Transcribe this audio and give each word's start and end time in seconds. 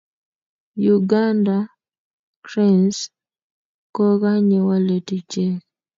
Uganda 0.97 1.55
Cranes 2.47 2.97
kokanye 3.95 4.57
walet 4.67 5.07
ichek 5.17 5.59